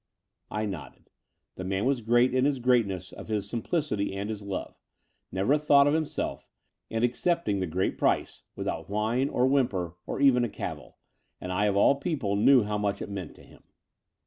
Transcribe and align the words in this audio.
I 0.49 0.65
nodded. 0.65 1.11
The 1.57 1.63
man 1.63 1.85
was 1.85 2.01
great 2.01 2.33
in 2.33 2.45
the 2.45 2.59
greatness 2.59 3.11
of 3.11 3.27
his 3.27 3.47
simplicity 3.47 4.15
arid 4.15 4.29
his 4.29 4.41
love— 4.41 4.73
never 5.31 5.53
a 5.53 5.59
thought 5.59 5.85
of 5.85 5.93
himself, 5.93 6.47
and 6.89 7.03
accepting 7.03 7.59
the 7.59 7.67
great 7.67 7.99
price 7.99 8.41
without 8.55 8.89
whine 8.89 9.29
or 9.29 9.45
whimper 9.45 9.93
or 10.07 10.19
even 10.19 10.43
a 10.43 10.49
cavil: 10.49 10.97
and 11.39 11.51
I, 11.51 11.65
of 11.67 11.75
all 11.75 11.97
people, 11.97 12.35
knew 12.35 12.63
how 12.63 12.79
much 12.79 12.99
it 12.99 13.11
meant 13.11 13.35
to 13.35 13.43
him. 13.43 13.61